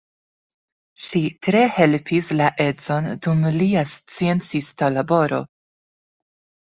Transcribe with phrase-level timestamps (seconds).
[1.03, 5.43] Ŝi tre helpis la edzon dum lia sciencista laboro.